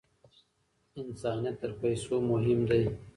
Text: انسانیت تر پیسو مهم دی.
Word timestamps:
انسانیت 1.01 1.55
تر 1.61 1.71
پیسو 1.81 2.13
مهم 2.29 2.59
دی. 2.69 2.81